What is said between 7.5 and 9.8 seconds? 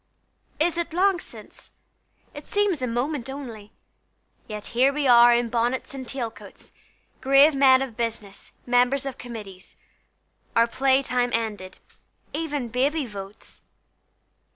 men of business, members of committees,